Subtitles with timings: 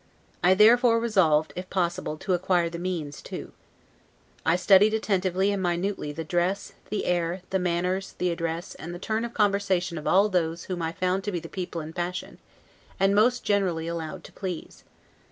[0.43, 3.51] I therefore resolved, if possible, to acquire the means, too.
[4.43, 8.97] I studied attentively and minutely the dress, the air, the manner, the address, and the
[8.97, 12.39] turn of conversation of all those whom I found to be the people in fashion,
[12.99, 14.83] and most generally allowed to please.